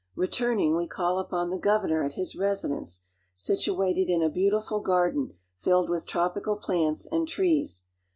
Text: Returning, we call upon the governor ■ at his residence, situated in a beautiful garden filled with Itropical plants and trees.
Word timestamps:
Returning, 0.15 0.75
we 0.75 0.87
call 0.87 1.19
upon 1.19 1.51
the 1.51 1.59
governor 1.59 2.01
■ 2.03 2.03
at 2.07 2.13
his 2.13 2.35
residence, 2.35 3.05
situated 3.35 4.09
in 4.09 4.23
a 4.23 4.29
beautiful 4.31 4.79
garden 4.79 5.35
filled 5.59 5.91
with 5.91 6.07
Itropical 6.07 6.59
plants 6.59 7.05
and 7.05 7.27
trees. 7.27 7.83